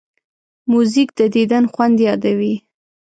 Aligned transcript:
موزیک 0.71 1.09
د 1.17 1.19
دیدن 1.33 1.63
خوند 1.73 1.95
یادوي. 2.07 2.55